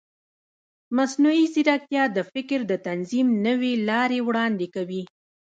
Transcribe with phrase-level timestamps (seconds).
[0.97, 5.03] مصنوعي ځیرکتیا د فکر د تنظیم نوې لارې وړاندې کوي.